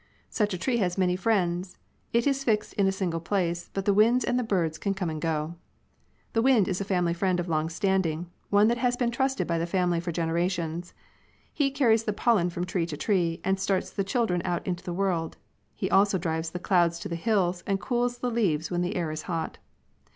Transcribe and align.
Such 0.31 0.51
a 0.51 0.57
tree 0.57 0.77
has 0.77 0.97
many 0.97 1.15
friends. 1.15 1.77
It 2.11 2.25
is 2.25 2.43
fixed 2.43 2.73
in 2.73 2.87
a 2.87 2.91
single 2.91 3.19
place, 3.19 3.69
but 3.71 3.85
the 3.85 3.93
winds 3.93 4.25
and 4.25 4.47
birds 4.47 4.79
can 4.79 4.95
come 4.95 5.11
and 5.11 5.21
go. 5.21 5.57
The 6.33 6.41
wind 6.41 6.67
is 6.67 6.81
a 6.81 6.83
family 6.83 7.13
friend 7.13 7.39
of 7.39 7.47
long 7.47 7.69
standing, 7.69 8.25
one 8.49 8.67
that 8.69 8.79
has 8.79 8.97
been 8.97 9.11
trusted 9.11 9.45
by 9.45 9.59
the 9.59 9.67
family 9.67 9.99
for 9.99 10.11
generations. 10.11 10.95
He 11.53 11.69
carries 11.69 12.05
the 12.05 12.13
pollen 12.13 12.49
from 12.49 12.65
tree 12.65 12.87
to 12.87 12.97
tree, 12.97 13.41
and 13.43 13.59
starts 13.59 13.91
the 13.91 14.03
"children 14.03 14.41
out 14.43 14.65
into 14.65 14.83
the 14.83 14.91
world. 14.91 15.37
He 15.75 15.87
also 15.91 16.17
drives 16.17 16.49
the 16.49 16.57
clouds 16.57 16.97
to 17.01 17.07
the 17.07 17.15
hills, 17.15 17.63
and 17.67 17.79
cools 17.79 18.17
the 18.17 18.31
leaves 18.31 18.71
when 18.71 18.81
the 18.81 18.95
air 18.95 19.11
is 19.11 19.21
hot. 19.29 19.59